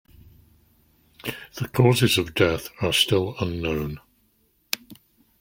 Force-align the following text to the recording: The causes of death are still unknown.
The 1.59 1.67
causes 1.67 2.17
of 2.17 2.33
death 2.33 2.69
are 2.81 2.91
still 2.91 3.35
unknown. 3.39 3.99